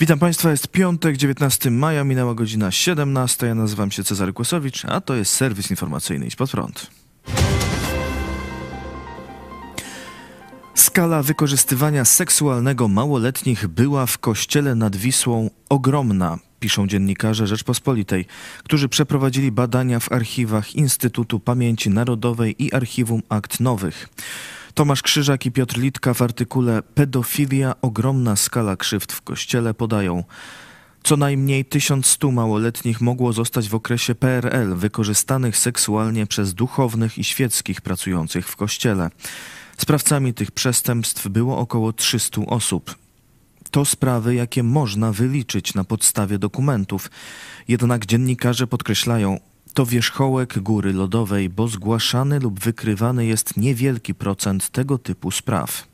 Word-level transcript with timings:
Witam 0.00 0.18
Państwa, 0.18 0.50
jest 0.50 0.68
piątek, 0.68 1.16
19 1.16 1.70
maja, 1.70 2.04
minęła 2.04 2.34
godzina 2.34 2.70
17. 2.70 3.46
Ja 3.46 3.54
nazywam 3.54 3.90
się 3.90 4.04
Cezary 4.04 4.32
Kłosowicz, 4.32 4.84
a 4.84 5.00
to 5.00 5.14
jest 5.14 5.32
serwis 5.32 5.70
informacyjny 5.70 6.26
Idź 6.26 6.36
Pod 6.36 6.50
Prąd. 6.50 6.90
Skala 10.74 11.22
wykorzystywania 11.22 12.04
seksualnego 12.04 12.88
małoletnich 12.88 13.66
była 13.66 14.06
w 14.06 14.18
kościele 14.18 14.74
nad 14.74 14.96
Wisłą 14.96 15.50
ogromna, 15.68 16.38
piszą 16.60 16.86
dziennikarze 16.86 17.46
Rzeczpospolitej, 17.46 18.26
którzy 18.64 18.88
przeprowadzili 18.88 19.52
badania 19.52 20.00
w 20.00 20.12
archiwach 20.12 20.74
Instytutu 20.74 21.40
Pamięci 21.40 21.90
Narodowej 21.90 22.64
i 22.64 22.72
Archiwum 22.72 23.22
Akt 23.28 23.60
Nowych. 23.60 24.08
Tomasz 24.74 25.02
Krzyżak 25.02 25.46
i 25.46 25.52
Piotr 25.52 25.78
Litka 25.78 26.14
w 26.14 26.22
artykule 26.22 26.82
Pedofilia 26.82 27.74
ogromna 27.82 28.36
skala 28.36 28.76
krzywd 28.76 29.12
w 29.12 29.22
kościele 29.22 29.74
podają. 29.74 30.24
Co 31.02 31.16
najmniej 31.16 31.64
1100 31.64 32.30
małoletnich 32.30 33.00
mogło 33.00 33.32
zostać 33.32 33.68
w 33.68 33.74
okresie 33.74 34.14
PRL 34.14 34.74
wykorzystanych 34.74 35.56
seksualnie 35.56 36.26
przez 36.26 36.54
duchownych 36.54 37.18
i 37.18 37.24
świeckich 37.24 37.80
pracujących 37.80 38.48
w 38.48 38.56
kościele. 38.56 39.10
Sprawcami 39.76 40.34
tych 40.34 40.50
przestępstw 40.50 41.28
było 41.28 41.58
około 41.58 41.92
300 41.92 42.40
osób. 42.46 42.94
To 43.70 43.84
sprawy, 43.84 44.34
jakie 44.34 44.62
można 44.62 45.12
wyliczyć 45.12 45.74
na 45.74 45.84
podstawie 45.84 46.38
dokumentów. 46.38 47.10
Jednak 47.68 48.06
dziennikarze 48.06 48.66
podkreślają, 48.66 49.40
to 49.74 49.86
wierzchołek 49.86 50.58
góry 50.58 50.92
lodowej, 50.92 51.48
bo 51.48 51.68
zgłaszany 51.68 52.40
lub 52.40 52.60
wykrywany 52.60 53.26
jest 53.26 53.56
niewielki 53.56 54.14
procent 54.14 54.68
tego 54.68 54.98
typu 54.98 55.30
spraw. 55.30 55.86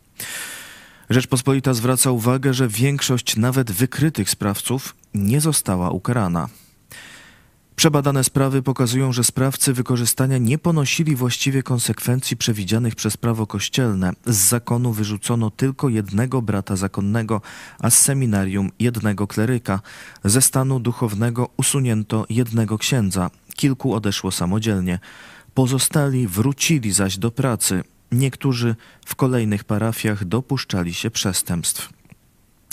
Rzeczpospolita 1.10 1.74
zwraca 1.74 2.10
uwagę, 2.10 2.54
że 2.54 2.68
większość 2.68 3.36
nawet 3.36 3.72
wykrytych 3.72 4.30
sprawców 4.30 4.94
nie 5.14 5.40
została 5.40 5.90
ukarana. 5.90 6.48
Przebadane 7.76 8.24
sprawy 8.24 8.62
pokazują, 8.62 9.12
że 9.12 9.24
sprawcy 9.24 9.72
wykorzystania 9.72 10.38
nie 10.38 10.58
ponosili 10.58 11.16
właściwie 11.16 11.62
konsekwencji 11.62 12.36
przewidzianych 12.36 12.94
przez 12.94 13.16
prawo 13.16 13.46
kościelne. 13.46 14.12
Z 14.26 14.36
zakonu 14.36 14.92
wyrzucono 14.92 15.50
tylko 15.50 15.88
jednego 15.88 16.42
brata 16.42 16.76
zakonnego, 16.76 17.40
a 17.78 17.90
z 17.90 17.98
seminarium 17.98 18.70
jednego 18.78 19.26
kleryka. 19.26 19.80
Ze 20.24 20.42
stanu 20.42 20.80
duchownego 20.80 21.48
usunięto 21.56 22.26
jednego 22.30 22.78
księdza. 22.78 23.30
Kilku 23.54 23.94
odeszło 23.94 24.30
samodzielnie. 24.30 24.98
Pozostali 25.54 26.28
wrócili 26.28 26.92
zaś 26.92 27.18
do 27.18 27.30
pracy. 27.30 27.84
Niektórzy 28.12 28.76
w 29.06 29.14
kolejnych 29.14 29.64
parafiach 29.64 30.24
dopuszczali 30.24 30.94
się 30.94 31.10
przestępstw. 31.10 31.95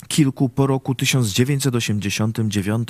Kilku 0.08 0.50
po 0.50 0.68
roku 0.68 0.96
1989 0.96 2.90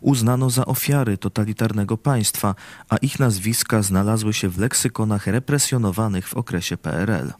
uznano 0.00 0.50
za 0.50 0.66
ofiary 0.66 1.18
totalitarnego 1.18 1.96
państwa, 1.96 2.54
a 2.88 2.96
ich 2.96 3.18
nazwiska 3.18 3.82
znalazły 3.82 4.32
się 4.32 4.48
w 4.48 4.58
leksykonach 4.58 5.26
represjonowanych 5.26 6.28
w 6.28 6.34
okresie 6.34 6.76
PRL. 6.76 7.32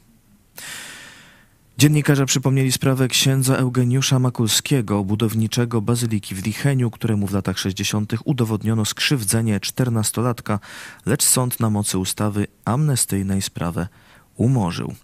Dziennikarze 1.78 2.26
przypomnieli 2.26 2.72
sprawę 2.72 3.08
księdza 3.08 3.56
Eugeniusza 3.56 4.18
Makulskiego, 4.18 5.04
budowniczego 5.04 5.80
bazyliki 5.80 6.34
w 6.34 6.46
Licheniu, 6.46 6.90
któremu 6.90 7.26
w 7.26 7.32
latach 7.32 7.58
60. 7.58 8.12
udowodniono 8.24 8.84
skrzywdzenie 8.84 9.60
czternastolatka, 9.60 10.58
lecz 11.06 11.22
sąd 11.22 11.60
na 11.60 11.70
mocy 11.70 11.98
ustawy 11.98 12.46
amnestyjnej 12.64 13.42
sprawę 13.42 13.88
umorzył. 14.36 14.94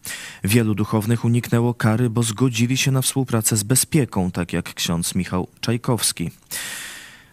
Wielu 0.45 0.75
duchownych 0.75 1.25
uniknęło 1.25 1.75
kary, 1.75 2.11
bo 2.11 2.23
zgodzili 2.23 2.77
się 2.77 2.91
na 2.91 3.03
współpracę 3.03 3.57
z 3.57 3.63
bezpieką, 3.63 4.31
tak 4.31 4.53
jak 4.53 4.75
ksiądz 4.75 5.15
Michał 5.15 5.49
Czajkowski. 5.61 6.31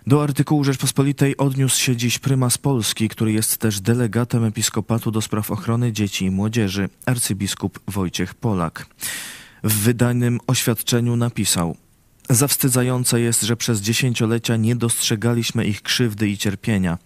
Do 0.07 0.23
artykułu 0.23 0.63
Rzeczpospolitej 0.63 1.37
odniósł 1.37 1.81
się 1.81 1.95
dziś 1.95 2.19
prymas 2.19 2.57
Polski, 2.57 3.09
który 3.09 3.31
jest 3.31 3.57
też 3.57 3.81
delegatem 3.81 4.43
episkopatu 4.43 5.11
do 5.11 5.21
spraw 5.21 5.51
ochrony 5.51 5.91
dzieci 5.91 6.25
i 6.25 6.31
młodzieży, 6.31 6.89
arcybiskup 7.05 7.79
Wojciech 7.87 8.35
Polak. 8.35 8.87
W 9.63 9.73
wydanym 9.73 10.39
oświadczeniu 10.47 11.15
napisał: 11.15 11.77
Zawstydzające 12.29 13.21
jest, 13.21 13.41
że 13.41 13.57
przez 13.57 13.81
dziesięciolecia 13.81 14.57
nie 14.57 14.75
dostrzegaliśmy 14.75 15.65
ich 15.65 15.81
krzywdy 15.81 16.29
i 16.29 16.37
cierpienia. 16.37 16.97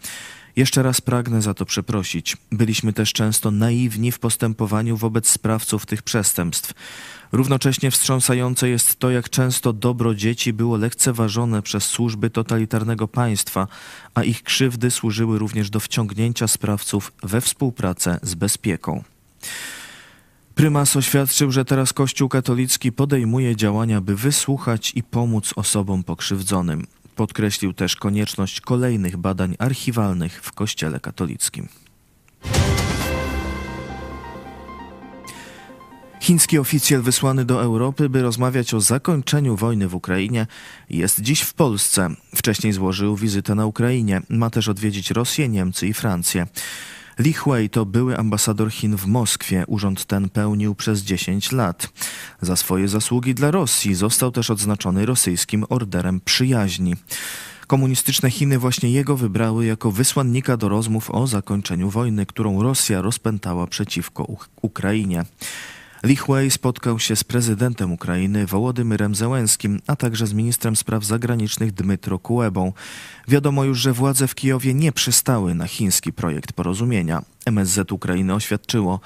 Jeszcze 0.55 0.83
raz 0.83 1.01
pragnę 1.01 1.41
za 1.41 1.53
to 1.53 1.65
przeprosić. 1.65 2.37
Byliśmy 2.51 2.93
też 2.93 3.13
często 3.13 3.51
naiwni 3.51 4.11
w 4.11 4.19
postępowaniu 4.19 4.97
wobec 4.97 5.29
sprawców 5.29 5.85
tych 5.85 6.01
przestępstw. 6.01 6.73
Równocześnie 7.31 7.91
wstrząsające 7.91 8.69
jest 8.69 8.99
to, 8.99 9.11
jak 9.11 9.29
często 9.29 9.73
dobro 9.73 10.15
dzieci 10.15 10.53
było 10.53 10.77
lekceważone 10.77 11.61
przez 11.61 11.83
służby 11.83 12.29
totalitarnego 12.29 13.07
państwa, 13.07 13.67
a 14.13 14.23
ich 14.23 14.43
krzywdy 14.43 14.91
służyły 14.91 15.39
również 15.39 15.69
do 15.69 15.79
wciągnięcia 15.79 16.47
sprawców 16.47 17.11
we 17.23 17.41
współpracę 17.41 18.19
z 18.23 18.35
bezpieką. 18.35 19.03
Prymas 20.55 20.95
oświadczył, 20.95 21.51
że 21.51 21.65
teraz 21.65 21.93
Kościół 21.93 22.29
katolicki 22.29 22.91
podejmuje 22.91 23.55
działania, 23.55 24.01
by 24.01 24.15
wysłuchać 24.15 24.91
i 24.95 25.03
pomóc 25.03 25.53
osobom 25.55 26.03
pokrzywdzonym. 26.03 26.87
Podkreślił 27.21 27.73
też 27.73 27.95
konieczność 27.95 28.61
kolejnych 28.61 29.17
badań 29.17 29.55
archiwalnych 29.59 30.41
w 30.43 30.51
Kościele 30.51 30.99
katolickim. 30.99 31.67
Chiński 36.21 36.59
oficjel 36.59 37.01
wysłany 37.01 37.45
do 37.45 37.61
Europy, 37.61 38.09
by 38.09 38.21
rozmawiać 38.21 38.73
o 38.73 38.81
zakończeniu 38.81 39.55
wojny 39.55 39.87
w 39.87 39.95
Ukrainie, 39.95 40.47
jest 40.89 41.21
dziś 41.21 41.41
w 41.41 41.53
Polsce. 41.53 42.09
Wcześniej 42.35 42.73
złożył 42.73 43.15
wizytę 43.15 43.55
na 43.55 43.65
Ukrainie. 43.65 44.21
Ma 44.29 44.49
też 44.49 44.67
odwiedzić 44.67 45.11
Rosję, 45.11 45.49
Niemcy 45.49 45.87
i 45.87 45.93
Francję. 45.93 46.47
Li 47.21 47.33
Hui 47.33 47.69
to 47.69 47.85
były 47.85 48.17
ambasador 48.17 48.71
Chin 48.71 48.97
w 48.97 49.05
Moskwie. 49.05 49.63
Urząd 49.67 50.05
ten 50.05 50.29
pełnił 50.29 50.75
przez 50.75 51.01
10 51.01 51.51
lat. 51.51 51.89
Za 52.41 52.55
swoje 52.55 52.87
zasługi 52.87 53.35
dla 53.35 53.51
Rosji 53.51 53.95
został 53.95 54.31
też 54.31 54.49
odznaczony 54.49 55.05
rosyjskim 55.05 55.65
orderem 55.69 56.21
przyjaźni. 56.25 56.95
Komunistyczne 57.67 58.31
Chiny 58.31 58.59
właśnie 58.59 58.91
jego 58.91 59.17
wybrały 59.17 59.65
jako 59.65 59.91
wysłannika 59.91 60.57
do 60.57 60.69
rozmów 60.69 61.11
o 61.11 61.27
zakończeniu 61.27 61.89
wojny, 61.89 62.25
którą 62.25 62.63
Rosja 62.63 63.01
rozpętała 63.01 63.67
przeciwko 63.67 64.27
Ukrainie. 64.61 65.25
Li 66.03 66.15
Hui 66.15 66.51
spotkał 66.51 66.99
się 66.99 67.15
z 67.15 67.23
prezydentem 67.23 67.91
Ukrainy 67.91 68.45
Wołodymyrem 68.45 69.15
Zełenskim, 69.15 69.79
a 69.87 69.95
także 69.95 70.27
z 70.27 70.33
ministrem 70.33 70.75
spraw 70.75 71.05
zagranicznych 71.05 71.71
Dmytro 71.71 72.19
Kuebą. 72.19 72.73
Wiadomo 73.27 73.63
już, 73.63 73.79
że 73.79 73.93
władze 73.93 74.27
w 74.27 74.35
Kijowie 74.35 74.73
nie 74.73 74.91
przystały 74.91 75.55
na 75.55 75.67
chiński 75.67 76.13
projekt 76.13 76.53
porozumienia. 76.53 77.21
MSZ 77.45 77.91
Ukrainy 77.91 78.33
oświadczyło, 78.33 78.99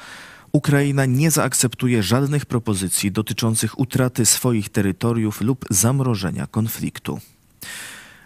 Ukraina 0.51 1.05
nie 1.05 1.31
zaakceptuje 1.31 2.03
żadnych 2.03 2.45
propozycji 2.45 3.11
dotyczących 3.11 3.79
utraty 3.79 4.25
swoich 4.25 4.69
terytoriów 4.69 5.41
lub 5.41 5.65
zamrożenia 5.69 6.47
konfliktu. 6.47 7.19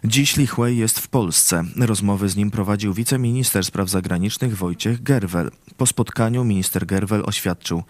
Dziś 0.04 0.38
Li 0.38 0.48
Hui 0.48 0.78
jest 0.78 1.00
w 1.00 1.08
Polsce. 1.08 1.64
Rozmowy 1.76 2.30
z 2.30 2.36
nim 2.36 2.52
prowadził 2.52 2.94
wiceminister 2.94 3.66
spraw 3.66 3.90
zagranicznych 3.90 4.58
Wojciech 4.58 5.04
Gerwel. 5.04 5.52
Po 5.78 5.86
spotkaniu 5.86 6.44
minister 6.44 6.86
Gerwel 6.86 7.24
oświadczył, 7.26 7.84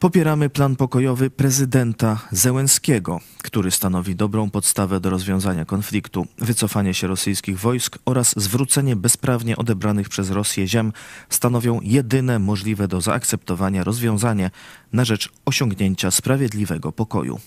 Popieramy 0.00 0.50
plan 0.50 0.76
pokojowy 0.76 1.30
prezydenta 1.30 2.20
Zełenskiego, 2.30 3.20
który 3.42 3.70
stanowi 3.70 4.16
dobrą 4.16 4.50
podstawę 4.50 5.00
do 5.00 5.10
rozwiązania 5.10 5.64
konfliktu. 5.64 6.26
Wycofanie 6.38 6.94
się 6.94 7.06
rosyjskich 7.06 7.58
wojsk 7.58 7.98
oraz 8.04 8.34
zwrócenie 8.36 8.96
bezprawnie 8.96 9.56
odebranych 9.56 10.08
przez 10.08 10.30
Rosję 10.30 10.68
ziem 10.68 10.92
stanowią 11.28 11.80
jedyne 11.82 12.38
możliwe 12.38 12.88
do 12.88 13.00
zaakceptowania 13.00 13.84
rozwiązanie 13.84 14.50
na 14.92 15.04
rzecz 15.04 15.32
osiągnięcia 15.44 16.10
sprawiedliwego 16.10 16.92
pokoju. 16.92 17.40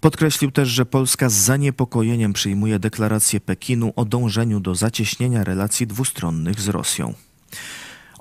Podkreślił 0.00 0.50
też, 0.50 0.68
że 0.68 0.86
Polska 0.86 1.28
z 1.28 1.34
zaniepokojeniem 1.34 2.32
przyjmuje 2.32 2.78
deklarację 2.78 3.40
Pekinu 3.40 3.92
o 3.96 4.04
dążeniu 4.04 4.60
do 4.60 4.74
zacieśnienia 4.74 5.44
relacji 5.44 5.86
dwustronnych 5.86 6.60
z 6.60 6.68
Rosją. 6.68 7.14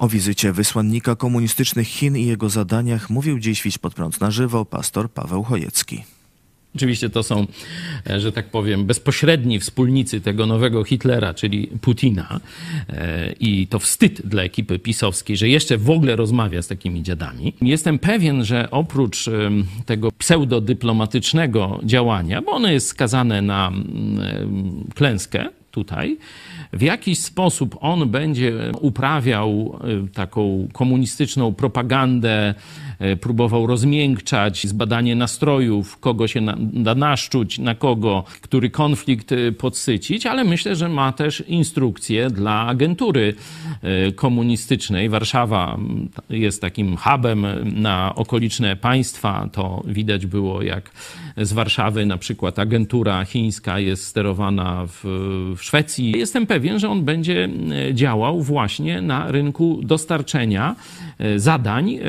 O 0.01 0.07
wizycie 0.07 0.53
wysłannika 0.53 1.15
komunistycznych 1.15 1.87
Chin 1.87 2.17
i 2.17 2.25
jego 2.25 2.49
zadaniach 2.49 3.09
mówił 3.09 3.39
dziś 3.39 3.63
Wiś 3.63 3.77
pod 3.77 3.93
prąd 3.93 4.21
na 4.21 4.31
żywo 4.31 4.65
pastor 4.65 5.11
Paweł 5.11 5.43
Chojecki. 5.43 6.03
Oczywiście 6.75 7.09
to 7.09 7.23
są, 7.23 7.47
e, 8.09 8.19
że 8.19 8.31
tak 8.31 8.49
powiem, 8.49 8.85
bezpośredni 8.85 9.59
wspólnicy 9.59 10.21
tego 10.21 10.45
nowego 10.45 10.83
Hitlera, 10.83 11.33
czyli 11.33 11.67
Putina. 11.81 12.39
E, 12.89 13.31
I 13.39 13.67
to 13.67 13.79
wstyd 13.79 14.21
dla 14.27 14.43
ekipy 14.43 14.79
pisowskiej, 14.79 15.37
że 15.37 15.49
jeszcze 15.49 15.77
w 15.77 15.89
ogóle 15.89 16.15
rozmawia 16.15 16.61
z 16.61 16.67
takimi 16.67 17.03
dziadami. 17.03 17.53
Jestem 17.61 17.99
pewien, 17.99 18.45
że 18.45 18.71
oprócz 18.71 19.29
tego 19.85 20.11
pseudodyplomatycznego 20.11 21.79
działania, 21.83 22.41
bo 22.41 22.51
ono 22.51 22.71
jest 22.71 22.87
skazane 22.87 23.41
na 23.41 23.71
klęskę 24.95 25.49
tutaj, 25.71 26.17
w 26.73 26.81
jakiś 26.81 27.19
sposób 27.19 27.77
on 27.79 28.09
będzie 28.09 28.53
uprawiał 28.79 29.79
taką 30.13 30.67
komunistyczną 30.73 31.53
propagandę, 31.53 32.53
próbował 33.21 33.67
rozmiękczać 33.67 34.67
zbadanie 34.67 35.15
nastrojów, 35.15 35.99
kogo 35.99 36.27
się 36.27 36.41
da 36.57 36.95
naszczuć, 36.95 37.59
na 37.59 37.75
kogo, 37.75 38.23
który 38.41 38.69
konflikt 38.69 39.29
podsycić, 39.57 40.25
ale 40.25 40.43
myślę, 40.43 40.75
że 40.75 40.89
ma 40.89 41.11
też 41.11 41.43
instrukcje 41.47 42.29
dla 42.29 42.67
agentury 42.67 43.33
komunistycznej. 44.15 45.09
Warszawa 45.09 45.77
jest 46.29 46.61
takim 46.61 46.97
hubem 46.97 47.45
na 47.63 48.15
okoliczne 48.15 48.75
państwa. 48.75 49.49
To 49.51 49.83
widać 49.87 50.25
było, 50.25 50.61
jak 50.61 50.91
z 51.37 51.53
Warszawy 51.53 52.05
na 52.05 52.17
przykład 52.17 52.59
agentura 52.59 53.25
chińska 53.25 53.79
jest 53.79 54.05
sterowana 54.05 54.85
w, 54.87 55.03
w 55.57 55.63
Szwecji. 55.63 56.11
Jestem 56.17 56.47
pewien, 56.47 56.79
że 56.79 56.89
on 56.89 57.03
będzie 57.03 57.49
e, 57.89 57.93
działał 57.93 58.41
właśnie 58.41 59.01
na 59.01 59.31
rynku 59.31 59.79
dostarczenia 59.83 60.75
e, 60.75 61.10
zadań 61.35 61.93
e, 61.93 61.99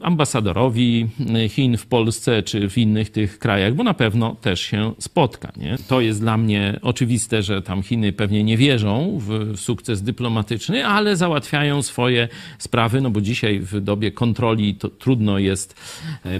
ambasadorowi 0.00 1.06
Chin 1.48 1.76
w 1.76 1.86
Polsce 1.86 2.42
czy 2.42 2.68
w 2.68 2.78
innych 2.78 3.10
tych 3.10 3.38
krajach, 3.38 3.74
bo 3.74 3.84
na 3.84 3.94
pewno 3.94 4.34
też 4.34 4.60
się 4.60 4.92
spotka. 4.98 5.52
Nie? 5.56 5.76
To 5.88 6.00
jest 6.00 6.20
dla 6.20 6.36
mnie 6.36 6.78
oczywiste, 6.82 7.42
że 7.42 7.62
tam 7.62 7.82
Chiny 7.82 8.12
pewnie 8.12 8.44
nie 8.44 8.56
wierzą 8.56 9.18
w, 9.20 9.52
sukces 9.56 10.02
dyplomatyczny, 10.02 10.86
ale 10.86 11.16
załatwiają 11.16 11.82
swoje 11.82 12.28
sprawy, 12.58 13.00
no 13.00 13.10
bo 13.10 13.20
dzisiaj 13.20 13.60
w 13.60 13.80
dobie 13.80 14.10
kontroli 14.10 14.74
to 14.74 14.88
trudno 14.88 15.38
jest 15.38 15.80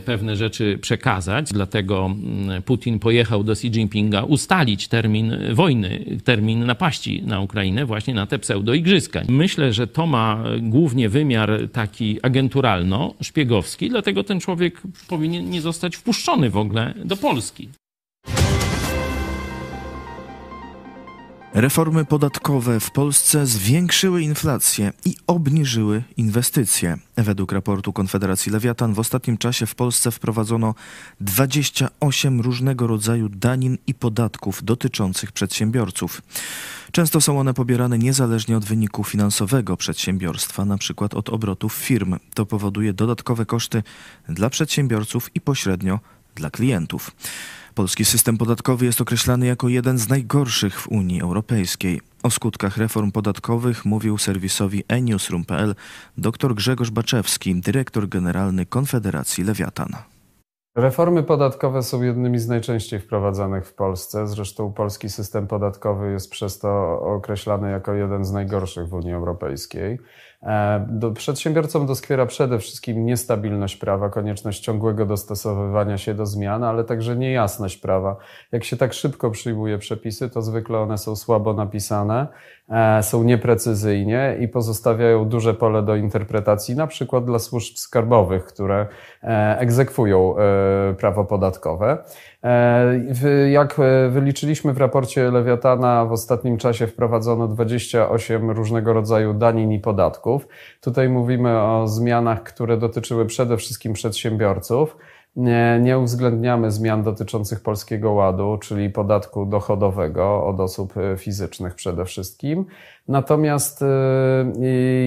pewne 0.04 0.36
rzeczy 0.36 0.78
przekazać, 0.82 1.52
dlatego 1.52 2.16
Putin 2.64 2.98
pojechał 2.98 3.44
do 3.44 3.52
Xi 3.52 3.66
Jinpinga 3.66 4.22
ustalić 4.22 4.88
termin 4.88 5.36
wojny, 5.52 6.04
termin 6.24 6.66
napaści 6.66 7.22
na 7.22 7.40
Ukrainę 7.40 7.86
właśnie 7.86 8.14
na 8.14 8.26
te 8.26 8.38
pseudo-igrzyska. 8.38 9.22
Myślę, 9.28 9.72
że 9.72 9.86
to 9.86 10.06
ma 10.06 10.44
głównie 10.60 11.08
wymiar 11.08 11.50
taki 11.72 12.19
agenturalno-szpiegowski, 12.22 13.88
dlatego 13.88 14.24
ten 14.24 14.40
człowiek 14.40 14.80
powinien 15.08 15.50
nie 15.50 15.60
zostać 15.60 15.96
wpuszczony 15.96 16.50
w 16.50 16.56
ogóle 16.56 16.94
do 17.04 17.16
Polski. 17.16 17.68
Reformy 21.54 22.04
podatkowe 22.04 22.80
w 22.80 22.90
Polsce 22.90 23.46
zwiększyły 23.46 24.22
inflację 24.22 24.92
i 25.04 25.16
obniżyły 25.26 26.02
inwestycje. 26.16 26.98
Według 27.16 27.52
raportu 27.52 27.92
Konfederacji 27.92 28.52
Lewiatan 28.52 28.94
w 28.94 28.98
ostatnim 28.98 29.38
czasie 29.38 29.66
w 29.66 29.74
Polsce 29.74 30.10
wprowadzono 30.10 30.74
28 31.20 32.40
różnego 32.40 32.86
rodzaju 32.86 33.28
danin 33.28 33.78
i 33.86 33.94
podatków 33.94 34.64
dotyczących 34.64 35.32
przedsiębiorców. 35.32 36.22
Często 36.92 37.20
są 37.20 37.40
one 37.40 37.54
pobierane 37.54 37.98
niezależnie 37.98 38.56
od 38.56 38.64
wyniku 38.64 39.04
finansowego 39.04 39.76
przedsiębiorstwa, 39.76 40.66
przykład 40.78 41.14
od 41.14 41.28
obrotów 41.28 41.74
firm. 41.74 42.16
To 42.34 42.46
powoduje 42.46 42.92
dodatkowe 42.92 43.46
koszty 43.46 43.82
dla 44.28 44.50
przedsiębiorców 44.50 45.30
i 45.34 45.40
pośrednio 45.40 46.00
dla 46.34 46.50
klientów. 46.50 47.10
Polski 47.74 48.04
system 48.04 48.38
podatkowy 48.38 48.86
jest 48.86 49.00
określany 49.00 49.46
jako 49.46 49.68
jeden 49.68 49.98
z 49.98 50.08
najgorszych 50.08 50.80
w 50.80 50.88
Unii 50.88 51.22
Europejskiej. 51.22 52.00
O 52.22 52.30
skutkach 52.30 52.76
reform 52.76 53.12
podatkowych 53.12 53.84
mówił 53.84 54.18
serwisowi 54.18 54.84
enewsroom.pl 54.88 55.74
dr 56.18 56.54
Grzegorz 56.54 56.90
Baczewski, 56.90 57.60
dyrektor 57.60 58.08
generalny 58.08 58.66
Konfederacji 58.66 59.44
Lewiatan. 59.44 59.88
Reformy 60.76 61.22
podatkowe 61.22 61.82
są 61.82 62.02
jednymi 62.02 62.38
z 62.38 62.48
najczęściej 62.48 63.00
wprowadzanych 63.00 63.66
w 63.66 63.74
Polsce. 63.74 64.26
Zresztą 64.26 64.72
polski 64.72 65.08
system 65.08 65.46
podatkowy 65.46 66.12
jest 66.12 66.30
przez 66.30 66.58
to 66.58 67.00
określany 67.00 67.70
jako 67.70 67.94
jeden 67.94 68.24
z 68.24 68.32
najgorszych 68.32 68.88
w 68.88 68.94
Unii 68.94 69.12
Europejskiej. 69.12 69.98
E, 70.42 70.86
do, 70.88 71.10
przedsiębiorcom 71.10 71.86
doskwiera 71.86 72.26
przede 72.26 72.58
wszystkim 72.58 73.06
niestabilność 73.06 73.76
prawa, 73.76 74.08
konieczność 74.08 74.60
ciągłego 74.60 75.06
dostosowywania 75.06 75.98
się 75.98 76.14
do 76.14 76.26
zmian, 76.26 76.64
ale 76.64 76.84
także 76.84 77.16
niejasność 77.16 77.76
prawa. 77.76 78.16
Jak 78.52 78.64
się 78.64 78.76
tak 78.76 78.92
szybko 78.92 79.30
przyjmuje 79.30 79.78
przepisy, 79.78 80.30
to 80.30 80.42
zwykle 80.42 80.78
one 80.78 80.98
są 80.98 81.16
słabo 81.16 81.52
napisane, 81.52 82.26
e, 82.68 83.02
są 83.02 83.22
nieprecyzyjnie 83.22 84.36
i 84.40 84.48
pozostawiają 84.48 85.24
duże 85.24 85.54
pole 85.54 85.82
do 85.82 85.96
interpretacji, 85.96 86.76
na 86.76 86.86
przykład 86.86 87.24
dla 87.24 87.38
służb 87.38 87.76
skarbowych, 87.76 88.44
które 88.44 88.86
e, 89.22 89.58
egzekwują 89.58 90.34
prawo 90.98 91.24
podatkowe. 91.24 91.98
Jak 93.50 93.76
wyliczyliśmy 94.10 94.72
w 94.72 94.78
raporcie 94.78 95.30
Lewiatana, 95.30 96.04
w 96.04 96.12
ostatnim 96.12 96.58
czasie 96.58 96.86
wprowadzono 96.86 97.48
28 97.48 98.50
różnego 98.50 98.92
rodzaju 98.92 99.34
danin 99.34 99.72
i 99.72 99.78
podatków. 99.78 100.29
Tutaj 100.80 101.08
mówimy 101.08 101.62
o 101.62 101.88
zmianach, 101.88 102.42
które 102.42 102.76
dotyczyły 102.76 103.26
przede 103.26 103.56
wszystkim 103.56 103.92
przedsiębiorców. 103.92 104.96
Nie, 105.36 105.80
nie 105.82 105.98
uwzględniamy 105.98 106.70
zmian 106.70 107.02
dotyczących 107.02 107.60
Polskiego 107.60 108.12
Ładu, 108.12 108.58
czyli 108.62 108.90
podatku 108.90 109.46
dochodowego 109.46 110.46
od 110.46 110.60
osób 110.60 110.94
fizycznych 111.16 111.74
przede 111.74 112.04
wszystkim. 112.04 112.66
Natomiast 113.08 113.82
y, 113.82 113.86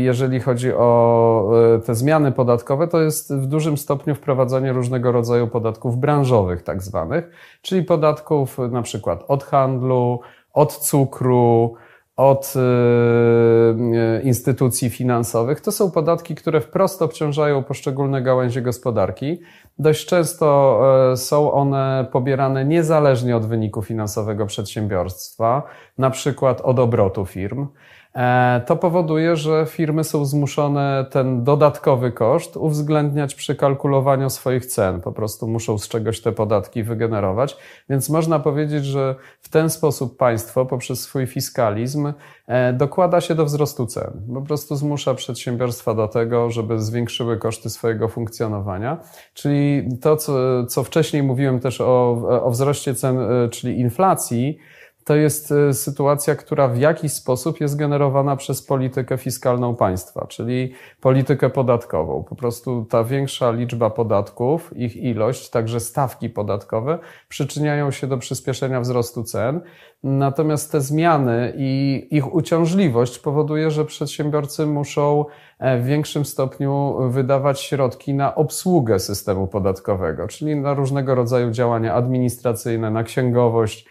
jeżeli 0.04 0.40
chodzi 0.40 0.74
o 0.74 1.52
y, 1.78 1.82
te 1.82 1.96
zmiany 1.96 2.32
podatkowe, 2.32 2.88
to 2.88 3.02
jest 3.02 3.34
w 3.34 3.46
dużym 3.46 3.78
stopniu 3.78 4.16
wprowadzanie 4.16 4.74
różnego 4.74 5.12
rodzaju 5.12 5.48
podatków 5.48 5.98
branżowych, 5.98 6.64
tak 6.64 6.82
zwanych, 6.82 7.30
czyli 7.62 7.84
podatków 7.84 8.58
na 8.58 8.82
przykład 8.82 9.24
od 9.28 9.44
handlu, 9.44 10.20
od 10.54 10.78
cukru, 10.78 11.76
od 12.16 12.54
y, 12.56 14.22
instytucji 14.24 14.90
finansowych. 14.90 15.62
To 15.62 15.72
są 15.72 15.92
podatki, 15.92 16.36
które 16.36 16.62
wprost 16.62 17.02
obciążają 17.02 17.64
poszczególne 17.64 18.22
gałęzie 18.22 18.62
gospodarki. 18.62 19.40
Dość 19.80 20.06
często 20.06 20.80
y, 21.14 21.18
są 21.18 21.52
one 21.52 22.08
pobierane 22.12 22.66
niezależnie 22.66 23.38
od 23.38 23.46
wyniku 23.46 23.82
finansowego 23.82 24.46
przedsiębiorstwa, 24.46 25.64
na 25.98 26.10
przykład 26.10 26.62
od 26.62 26.80
obrotu 26.80 27.26
firm. 27.26 27.68
E, 28.16 28.62
to 28.66 28.76
powoduje, 28.76 29.36
że 29.36 29.66
firmy 29.70 30.04
są 30.04 30.26
zmuszone 30.26 31.06
ten 31.12 31.44
dodatkowy 31.44 32.12
koszt 32.12 32.58
uwzględniać 32.58 33.36
przy 33.36 33.56
kalkulowaniu 33.56 34.30
swoich 34.30 34.66
cen. 34.66 35.02
Po 35.02 35.12
prostu 35.12 35.48
muszą 35.48 35.78
z 35.78 35.88
czegoś 35.88 36.22
te 36.22 36.32
podatki 36.32 36.84
wygenerować. 36.84 37.58
Więc 37.90 38.10
można 38.10 38.40
powiedzieć, 38.40 38.86
że 38.86 39.16
w 39.42 39.50
ten 39.50 39.70
sposób 39.70 40.18
państwo 40.18 40.66
poprzez 40.66 41.02
swój 41.02 41.28
fiskalizm 41.28 42.14
e, 42.48 42.74
dokłada 42.74 43.22
się 43.22 43.36
do 43.36 43.46
wzrostu 43.46 43.86
cen. 43.86 44.12
Po 44.34 44.42
prostu 44.42 44.76
zmusza 44.76 45.14
przedsiębiorstwa 45.14 45.94
do 45.94 46.08
tego, 46.08 46.52
żeby 46.52 46.82
zwiększyły 46.82 47.38
koszty 47.38 47.70
swojego 47.70 48.08
funkcjonowania. 48.08 48.98
Czyli 49.34 49.90
to, 50.02 50.18
co, 50.18 50.66
co 50.66 50.84
wcześniej 50.84 51.24
mówiłem 51.24 51.60
też 51.60 51.82
o, 51.82 52.12
o 52.44 52.52
wzroście 52.52 52.96
cen, 52.96 53.20
e, 53.20 53.50
czyli 53.50 53.80
inflacji, 53.80 54.60
to 55.04 55.16
jest 55.16 55.52
e, 55.52 55.74
sytuacja, 55.74 56.36
która 56.36 56.68
w 56.68 56.78
jakiś 56.78 57.12
sposób 57.12 57.62
jest 57.62 57.76
generowana 57.76 58.36
przez 58.36 58.62
politykę 58.62 59.18
fiskalną 59.18 59.76
państwa, 59.76 60.28
czyli 60.28 60.74
politykę 61.02 61.50
podatkową. 61.50 62.24
Po 62.24 62.36
prostu 62.36 62.86
ta 62.90 63.04
większa 63.04 63.52
liczba 63.52 63.90
podatków, 63.90 64.78
ich 64.78 64.96
ilość, 64.96 65.50
także 65.50 65.80
stawki 65.80 66.30
podatkowe 66.30 67.00
przyczyniają 67.30 67.92
się 67.92 68.08
do 68.08 68.18
przyspieszenia 68.18 68.82
wzrostu 68.82 69.24
cen. 69.24 69.62
Natomiast 70.04 70.72
te 70.72 70.82
zmiany 70.82 71.54
i 71.58 72.08
ich 72.12 72.34
uciążliwość 72.34 73.20
powoduje, 73.20 73.72
że 73.72 73.86
przedsiębiorcy 73.86 74.66
muszą 74.66 75.26
e, 75.60 75.78
w 75.78 75.86
większym 75.86 76.26
stopniu 76.26 76.96
wydawać 77.10 77.62
środki 77.62 78.14
na 78.14 78.36
obsługę 78.36 79.00
systemu 79.00 79.48
podatkowego, 79.48 80.28
czyli 80.28 80.56
na 80.56 80.74
różnego 80.74 81.16
rodzaju 81.16 81.52
działania 81.52 81.94
administracyjne, 81.94 82.92
na 82.92 83.04
księgowość, 83.04 83.88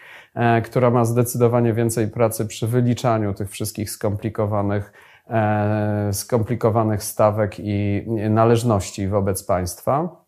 która 0.63 0.89
ma 0.89 1.05
zdecydowanie 1.05 1.73
więcej 1.73 2.07
pracy 2.07 2.45
przy 2.45 2.67
wyliczaniu 2.67 3.33
tych 3.33 3.49
wszystkich 3.49 3.91
skomplikowanych, 3.91 4.93
e, 5.29 6.09
skomplikowanych 6.13 7.03
stawek 7.03 7.55
i 7.59 8.05
należności 8.29 9.07
wobec 9.07 9.43
państwa. 9.43 10.23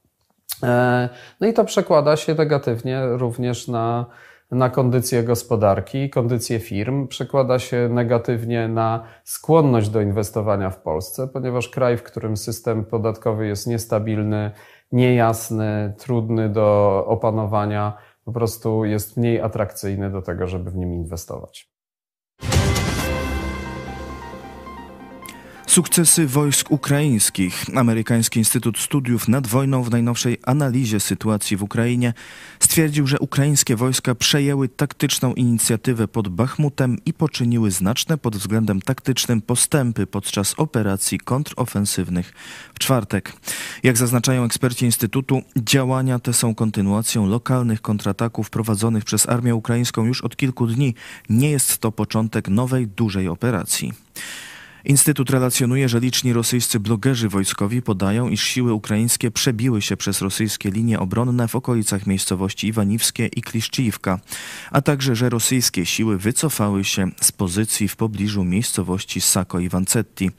E, 0.64 1.10
no 1.42 1.48
i 1.48 1.54
to 1.54 1.66
przekłada 1.66 2.16
się 2.16 2.36
negatywnie 2.36 3.02
również 3.06 3.68
na, 3.68 4.06
na 4.52 4.70
kondycję 4.70 5.24
gospodarki, 5.24 6.10
kondycję 6.10 6.60
firm, 6.60 7.08
przekłada 7.08 7.60
się 7.60 7.90
negatywnie 7.92 8.68
na 8.68 9.04
skłonność 9.24 9.90
do 9.90 10.02
inwestowania 10.02 10.70
w 10.70 10.82
Polsce, 10.82 11.28
ponieważ 11.28 11.70
kraj, 11.70 11.98
w 11.98 12.04
którym 12.04 12.38
system 12.38 12.86
podatkowy 12.86 13.48
jest 13.48 13.68
niestabilny, 13.68 14.52
niejasny, 14.92 15.94
trudny 15.98 16.50
do 16.50 17.04
opanowania, 17.08 17.98
po 18.26 18.32
prostu 18.32 18.86
jest 18.86 19.18
mniej 19.18 19.42
atrakcyjny 19.42 20.12
do 20.12 20.22
tego, 20.22 20.48
żeby 20.48 20.72
w 20.72 20.76
nim 20.76 20.94
inwestować. 20.94 21.75
Sukcesy 25.76 26.28
wojsk 26.28 26.72
ukraińskich. 26.72 27.66
Amerykański 27.76 28.40
Instytut 28.40 28.78
Studiów 28.78 29.28
nad 29.28 29.48
Wojną 29.48 29.84
w 29.84 29.92
najnowszej 29.92 30.38
analizie 30.44 31.00
sytuacji 31.00 31.58
w 31.58 31.64
Ukrainie 31.64 32.14
stwierdził, 32.60 33.08
że 33.08 33.20
ukraińskie 33.20 33.76
wojska 33.76 34.16
przejęły 34.16 34.70
taktyczną 34.70 35.34
inicjatywę 35.34 36.08
pod 36.08 36.28
Bachmutem 36.28 36.98
i 37.06 37.14
poczyniły 37.14 37.72
znaczne 37.72 38.18
pod 38.18 38.36
względem 38.36 38.82
taktycznym 38.82 39.42
postępy 39.42 40.08
podczas 40.08 40.54
operacji 40.58 41.20
kontrofensywnych 41.20 42.34
w 42.76 42.80
czwartek. 42.80 43.34
Jak 43.84 43.98
zaznaczają 43.98 44.44
eksperci 44.44 44.86
Instytutu, 44.86 45.42
działania 45.58 46.20
te 46.20 46.34
są 46.34 46.56
kontynuacją 46.56 47.26
lokalnych 47.28 47.82
kontrataków 47.82 48.50
prowadzonych 48.50 49.04
przez 49.04 49.30
armię 49.30 49.56
ukraińską 49.56 50.06
już 50.06 50.22
od 50.22 50.36
kilku 50.36 50.68
dni. 50.68 50.96
Nie 51.30 51.50
jest 51.52 51.78
to 51.78 51.92
początek 51.92 52.48
nowej, 52.50 52.88
dużej 52.88 53.28
operacji. 53.28 53.94
Instytut 54.86 55.30
relacjonuje, 55.30 55.90
że 55.90 56.00
liczni 56.00 56.34
rosyjscy 56.34 56.80
blogerzy 56.80 57.30
wojskowi 57.30 57.82
podają, 57.82 58.30
iż 58.30 58.44
siły 58.44 58.74
ukraińskie 58.74 59.32
przebiły 59.32 59.82
się 59.82 59.98
przez 59.98 60.22
rosyjskie 60.22 60.72
linie 60.72 61.00
obronne 61.00 61.48
w 61.48 61.56
okolicach 61.56 62.08
miejscowości 62.08 62.68
Iwaniwskie 62.68 63.28
i 63.28 63.42
Kliszczyjówka, 63.42 64.20
a 64.72 64.82
także, 64.82 65.16
że 65.16 65.30
rosyjskie 65.30 65.86
siły 65.86 66.18
wycofały 66.18 66.84
się 66.84 67.12
z 67.22 67.32
pozycji 67.32 67.88
w 67.88 67.96
pobliżu 67.96 68.44
miejscowości 68.44 69.22
Sako 69.22 69.60
i 69.60 69.70
Vancetti 69.70 70.32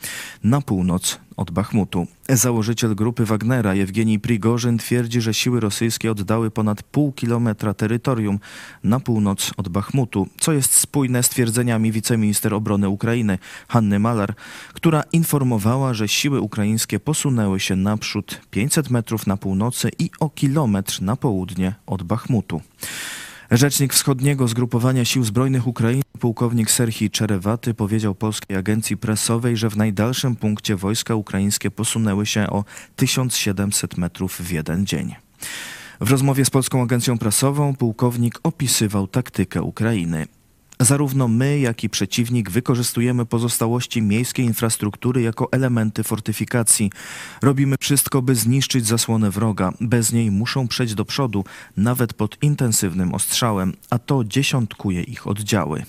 na 0.44 0.60
północ 0.60 1.25
od 1.36 1.50
Bachmutu. 1.50 2.06
Założyciel 2.28 2.94
grupy 2.94 3.24
Wagnera 3.24 3.74
Jewgenij 3.74 4.18
Prigorzyn 4.18 4.78
twierdzi, 4.78 5.20
że 5.20 5.34
siły 5.34 5.60
rosyjskie 5.60 6.10
oddały 6.10 6.50
ponad 6.50 6.82
pół 6.82 7.12
kilometra 7.12 7.74
terytorium 7.74 8.38
na 8.84 9.00
północ 9.00 9.50
od 9.56 9.68
Bachmutu, 9.68 10.28
co 10.40 10.52
jest 10.52 10.74
spójne 10.74 11.22
z 11.22 11.28
twierdzeniami 11.28 11.92
wiceminister 11.92 12.54
obrony 12.54 12.88
Ukrainy 12.88 13.38
Hanny 13.68 13.98
Malar, 13.98 14.34
która 14.72 15.02
informowała, 15.12 15.94
że 15.94 16.08
siły 16.08 16.40
ukraińskie 16.40 17.00
posunęły 17.00 17.60
się 17.60 17.76
naprzód 17.76 18.40
500 18.50 18.90
metrów 18.90 19.26
na 19.26 19.36
północy 19.36 19.90
i 19.98 20.10
o 20.20 20.30
kilometr 20.30 21.02
na 21.02 21.16
południe 21.16 21.74
od 21.86 22.02
Bachmutu. 22.02 22.60
Rzecznik 23.50 23.94
wschodniego 23.94 24.48
zgrupowania 24.48 25.04
sił 25.04 25.24
zbrojnych 25.24 25.66
Ukrainy, 25.66 26.02
pułkownik 26.20 26.70
Serhii 26.70 27.10
Czerewaty, 27.10 27.74
powiedział 27.74 28.14
polskiej 28.14 28.56
agencji 28.56 28.96
prasowej, 28.96 29.56
że 29.56 29.70
w 29.70 29.76
najdalszym 29.76 30.36
punkcie 30.36 30.76
wojska 30.76 31.14
ukraińskie 31.14 31.70
posunęły 31.70 32.26
się 32.26 32.46
o 32.50 32.64
1700 32.96 33.98
metrów 33.98 34.40
w 34.40 34.52
jeden 34.52 34.86
dzień. 34.86 35.14
W 36.00 36.10
rozmowie 36.10 36.44
z 36.44 36.50
polską 36.50 36.82
agencją 36.82 37.18
prasową 37.18 37.76
pułkownik 37.76 38.40
opisywał 38.42 39.06
taktykę 39.06 39.62
Ukrainy. 39.62 40.26
Zarówno 40.80 41.28
my, 41.28 41.58
jak 41.58 41.84
i 41.84 41.88
przeciwnik 41.88 42.50
wykorzystujemy 42.50 43.26
pozostałości 43.26 44.02
miejskiej 44.02 44.46
infrastruktury 44.46 45.22
jako 45.22 45.48
elementy 45.52 46.02
fortyfikacji. 46.02 46.90
Robimy 47.42 47.76
wszystko, 47.80 48.22
by 48.22 48.34
zniszczyć 48.34 48.86
zasłonę 48.86 49.30
wroga. 49.30 49.72
Bez 49.80 50.12
niej 50.12 50.30
muszą 50.30 50.68
przejść 50.68 50.94
do 50.94 51.04
przodu, 51.04 51.44
nawet 51.76 52.14
pod 52.14 52.42
intensywnym 52.42 53.14
ostrzałem, 53.14 53.72
a 53.90 53.98
to 53.98 54.24
dziesiątkuje 54.24 55.02
ich 55.02 55.26
oddziały. 55.26 55.82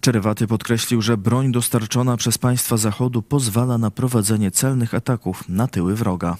Czerewaty 0.00 0.46
podkreślił, 0.46 1.02
że 1.02 1.16
broń 1.16 1.52
dostarczona 1.52 2.16
przez 2.16 2.38
państwa 2.38 2.76
Zachodu 2.76 3.22
pozwala 3.22 3.78
na 3.78 3.90
prowadzenie 3.90 4.50
celnych 4.50 4.94
ataków 4.94 5.48
na 5.48 5.68
tyły 5.68 5.94
wroga. 5.94 6.36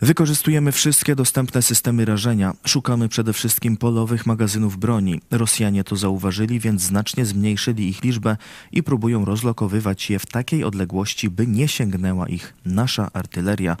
Wykorzystujemy 0.00 0.72
wszystkie 0.72 1.14
dostępne 1.14 1.62
systemy 1.62 2.04
rażenia. 2.04 2.54
Szukamy 2.66 3.08
przede 3.08 3.32
wszystkim 3.32 3.76
polowych 3.76 4.26
magazynów 4.26 4.76
broni. 4.76 5.20
Rosjanie 5.30 5.84
to 5.84 5.96
zauważyli, 5.96 6.60
więc 6.60 6.82
znacznie 6.82 7.26
zmniejszyli 7.26 7.88
ich 7.88 8.02
liczbę 8.02 8.36
i 8.72 8.82
próbują 8.82 9.24
rozlokowywać 9.24 10.10
je 10.10 10.18
w 10.18 10.26
takiej 10.26 10.64
odległości, 10.64 11.30
by 11.30 11.46
nie 11.46 11.68
sięgnęła 11.68 12.28
ich 12.28 12.54
nasza 12.64 13.10
artyleria, 13.12 13.76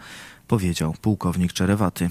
powiedział 0.48 0.94
pułkownik 1.00 1.52
Czerewaty. 1.52 2.10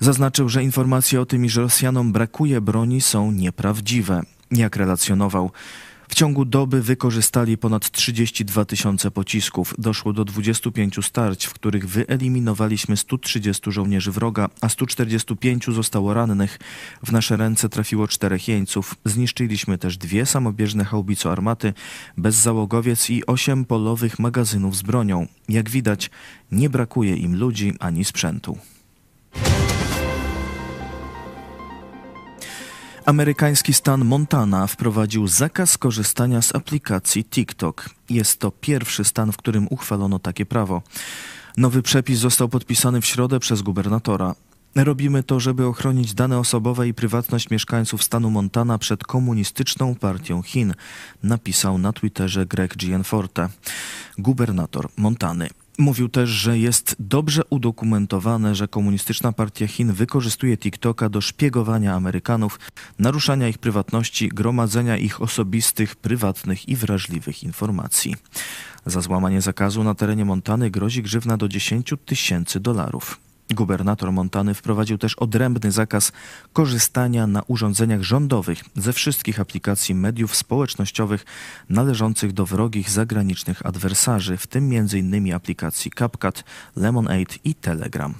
Zaznaczył, 0.00 0.48
że 0.48 0.64
informacje 0.64 1.20
o 1.20 1.26
tym, 1.26 1.44
iż 1.44 1.56
Rosjanom 1.56 2.12
brakuje 2.12 2.60
broni 2.60 3.00
są 3.00 3.32
nieprawdziwe. 3.32 4.22
Jak 4.50 4.76
relacjonował, 4.76 5.50
w 6.12 6.14
ciągu 6.14 6.44
doby 6.44 6.82
wykorzystali 6.82 7.58
ponad 7.58 7.90
32 7.90 8.64
tysiące 8.64 9.10
pocisków. 9.10 9.74
Doszło 9.78 10.12
do 10.12 10.24
25 10.24 11.06
starć, 11.06 11.46
w 11.46 11.54
których 11.54 11.88
wyeliminowaliśmy 11.88 12.96
130 12.96 13.72
żołnierzy 13.72 14.12
wroga, 14.12 14.48
a 14.60 14.68
145 14.68 15.66
zostało 15.66 16.14
rannych. 16.14 16.58
W 17.04 17.12
nasze 17.12 17.36
ręce 17.36 17.68
trafiło 17.68 18.08
czterech 18.08 18.48
jeńców. 18.48 18.94
Zniszczyliśmy 19.04 19.78
też 19.78 19.96
dwie 19.96 20.26
samobieżne 20.26 20.84
haubico 20.84 21.32
armaty, 21.32 21.72
bezzałogowiec 22.16 23.10
i 23.10 23.26
osiem 23.26 23.64
polowych 23.64 24.18
magazynów 24.18 24.76
z 24.76 24.82
bronią. 24.82 25.26
Jak 25.48 25.70
widać, 25.70 26.10
nie 26.52 26.70
brakuje 26.70 27.16
im 27.16 27.36
ludzi 27.36 27.74
ani 27.80 28.04
sprzętu. 28.04 28.58
Amerykański 33.06 33.74
stan 33.74 34.04
Montana 34.04 34.66
wprowadził 34.66 35.28
zakaz 35.28 35.78
korzystania 35.78 36.42
z 36.42 36.54
aplikacji 36.54 37.24
TikTok. 37.24 37.90
Jest 38.10 38.40
to 38.40 38.50
pierwszy 38.50 39.04
stan, 39.04 39.32
w 39.32 39.36
którym 39.36 39.66
uchwalono 39.70 40.18
takie 40.18 40.46
prawo. 40.46 40.82
Nowy 41.56 41.82
przepis 41.82 42.18
został 42.18 42.48
podpisany 42.48 43.00
w 43.00 43.06
środę 43.06 43.40
przez 43.40 43.62
gubernatora. 43.62 44.34
Robimy 44.74 45.22
to, 45.22 45.40
żeby 45.40 45.66
ochronić 45.66 46.14
dane 46.14 46.38
osobowe 46.38 46.88
i 46.88 46.94
prywatność 46.94 47.50
mieszkańców 47.50 48.02
stanu 48.02 48.30
Montana 48.30 48.78
przed 48.78 49.04
komunistyczną 49.04 49.94
partią 49.94 50.42
Chin, 50.42 50.74
napisał 51.22 51.78
na 51.78 51.92
Twitterze 51.92 52.46
Greg 52.46 52.76
Gianforte, 52.76 53.48
gubernator 54.18 54.88
Montany. 54.96 55.48
Mówił 55.78 56.08
też, 56.08 56.30
że 56.30 56.58
jest 56.58 56.96
dobrze 56.98 57.42
udokumentowane, 57.50 58.54
że 58.54 58.68
komunistyczna 58.68 59.32
partia 59.32 59.66
Chin 59.66 59.92
wykorzystuje 59.92 60.56
TikToka 60.56 61.08
do 61.08 61.20
szpiegowania 61.20 61.94
Amerykanów, 61.94 62.60
naruszania 62.98 63.48
ich 63.48 63.58
prywatności, 63.58 64.28
gromadzenia 64.28 64.96
ich 64.96 65.22
osobistych, 65.22 65.96
prywatnych 65.96 66.68
i 66.68 66.76
wrażliwych 66.76 67.42
informacji. 67.42 68.14
Za 68.86 69.00
złamanie 69.00 69.40
zakazu 69.40 69.84
na 69.84 69.94
terenie 69.94 70.24
Montany 70.24 70.70
grozi 70.70 71.02
grzywna 71.02 71.36
do 71.36 71.48
10 71.48 71.94
tysięcy 72.06 72.60
dolarów. 72.60 73.20
Gubernator 73.50 74.12
Montany 74.12 74.54
wprowadził 74.54 74.98
też 74.98 75.14
odrębny 75.14 75.72
zakaz 75.72 76.12
korzystania 76.52 77.26
na 77.26 77.42
urządzeniach 77.42 78.02
rządowych 78.02 78.64
ze 78.76 78.92
wszystkich 78.92 79.40
aplikacji 79.40 79.94
mediów 79.94 80.36
społecznościowych 80.36 81.24
należących 81.68 82.32
do 82.32 82.46
wrogich 82.46 82.90
zagranicznych 82.90 83.66
adwersarzy, 83.66 84.36
w 84.36 84.46
tym 84.46 84.70
m.in. 84.76 85.34
aplikacji 85.34 85.90
CapCut, 85.90 86.44
Lemonade 86.76 87.34
i 87.44 87.54
Telegram. 87.54 88.14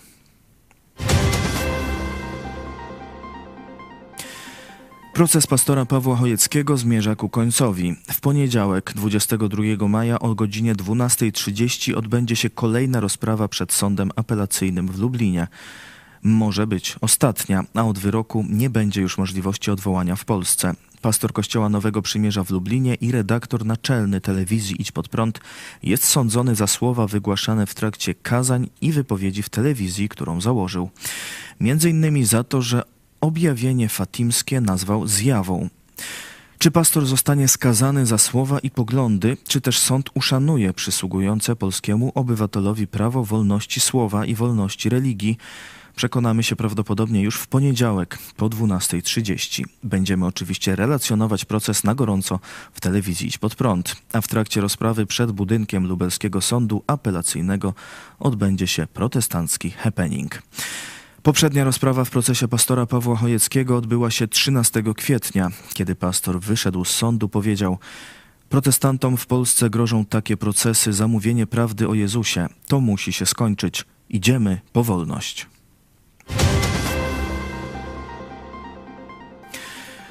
Proces 5.14 5.47
pastora 5.47 5.87
Pawła 5.87 6.16
Chojeckiego 6.16 6.76
zmierza 6.76 7.16
ku 7.16 7.28
końcowi. 7.28 7.97
W 8.12 8.21
poniedziałek 8.21 8.92
22 8.95 9.88
maja 9.88 10.19
o 10.19 10.35
godzinie 10.35 10.75
12.30 10.75 11.95
odbędzie 11.97 12.37
się 12.37 12.50
kolejna 12.50 13.00
rozprawa 13.00 13.49
przed 13.49 13.73
sądem 13.73 14.11
apelacyjnym 14.16 14.88
w 14.88 14.99
Lublinie. 14.99 15.47
Może 16.23 16.66
być 16.66 16.97
ostatnia, 17.00 17.64
a 17.75 17.85
od 17.85 17.99
wyroku 17.99 18.45
nie 18.49 18.71
będzie 18.71 19.00
już 19.00 19.19
możliwości 19.19 19.71
odwołania 19.71 20.16
w 20.16 20.25
Polsce. 20.25 20.75
Pastor 21.02 21.33
Kościoła 21.33 21.69
Nowego 21.69 22.02
Przymierza 22.02 22.45
w 22.45 22.50
Lublinie 22.50 22.95
i 22.95 23.12
redaktor 23.12 23.66
naczelny 23.66 24.21
telewizji 24.21 24.83
Idź 24.83 24.92
Pod 24.92 25.09
Prąd 25.09 25.40
jest 25.83 26.04
sądzony 26.04 26.54
za 26.54 26.66
słowa 26.66 27.07
wygłaszane 27.07 27.66
w 27.66 27.75
trakcie 27.75 28.14
kazań 28.14 28.71
i 28.81 28.92
wypowiedzi 28.92 29.42
w 29.42 29.49
telewizji, 29.49 30.09
którą 30.09 30.40
założył. 30.40 30.90
Między 31.61 31.90
innymi 31.90 32.25
za 32.25 32.45
to, 32.45 32.62
że 32.62 32.92
objawienie 33.23 33.88
fatimskie 33.88 34.61
nazwał 34.61 35.07
zjawą. 35.07 35.69
Czy 36.59 36.71
pastor 36.71 37.07
zostanie 37.07 37.49
skazany 37.49 38.07
za 38.07 38.19
słowa 38.19 38.59
i 38.59 38.71
poglądy, 38.71 39.37
czy 39.49 39.61
też 39.61 39.79
sąd 39.79 40.11
uszanuje 40.14 40.73
przysługujące 40.73 41.57
polskiemu 41.57 42.12
obywatelowi 42.14 42.87
prawo 42.87 43.25
wolności 43.25 43.81
słowa 43.81 44.26
i 44.26 44.35
wolności 44.35 44.88
religii? 44.88 45.37
Przekonamy 45.97 46.43
się 46.43 46.57
prawdopodobnie 46.57 47.23
już 47.23 47.37
w 47.37 47.47
poniedziałek 47.47 48.19
po 48.37 48.49
12.30. 48.49 49.64
Będziemy 49.83 50.26
oczywiście 50.26 50.76
relacjonować 50.76 51.45
proces 51.45 51.85
na 51.85 51.95
gorąco 51.95 52.41
w 52.73 52.81
telewizji 52.81 53.29
Idź 53.29 53.38
Pod 53.38 53.55
Prąd, 53.55 53.97
a 54.12 54.21
w 54.21 54.29
trakcie 54.29 54.61
rozprawy 54.61 55.07
przed 55.07 55.33
budynkiem 55.33 55.87
lubelskiego 55.87 56.41
sądu 56.41 56.83
apelacyjnego 56.87 57.75
odbędzie 58.19 58.67
się 58.67 58.87
protestancki 58.87 59.71
happening. 59.71 60.43
Poprzednia 61.23 61.64
rozprawa 61.64 62.05
w 62.05 62.11
procesie 62.11 62.49
pastora 62.49 62.87
Pawła 62.87 63.17
Chojeckiego 63.17 63.76
odbyła 63.76 64.11
się 64.11 64.29
13 64.29 64.83
kwietnia. 64.97 65.50
Kiedy 65.75 65.95
pastor 65.95 66.41
wyszedł 66.41 66.85
z 66.85 66.91
sądu, 66.91 67.29
powiedział: 67.29 67.79
Protestantom 68.49 69.17
w 69.17 69.26
Polsce 69.26 69.71
grożą 69.71 70.05
takie 70.05 70.37
procesy 70.37 70.93
za 70.93 71.09
mówienie 71.09 71.47
prawdy 71.47 71.88
o 71.88 71.95
Jezusie. 71.95 72.47
To 72.67 72.81
musi 72.81 73.12
się 73.12 73.26
skończyć. 73.26 73.85
Idziemy 74.11 74.61
po 74.73 74.85
wolność. 74.85 75.47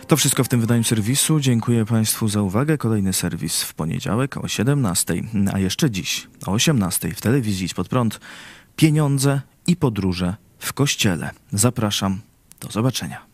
To 0.07 0.17
wszystko 0.17 0.43
w 0.43 0.47
tym 0.47 0.61
wydaniu 0.61 0.83
serwisu. 0.83 1.39
Dziękuję 1.39 1.85
Państwu 1.85 2.27
za 2.27 2.41
uwagę. 2.41 2.77
Kolejny 2.77 3.13
serwis 3.13 3.63
w 3.63 3.73
poniedziałek 3.73 4.37
o 4.37 4.47
17, 4.47 5.23
a 5.53 5.59
jeszcze 5.59 5.91
dziś 5.91 6.27
o 6.45 6.51
18 6.51 7.09
w 7.09 7.21
telewizji 7.21 7.69
Spod 7.69 7.89
Prąd. 7.89 8.19
Pieniądze 8.75 9.41
i 9.67 9.75
podróże 9.75 10.35
w 10.61 10.73
kościele. 10.73 11.31
Zapraszam. 11.53 12.21
Do 12.59 12.71
zobaczenia. 12.71 13.30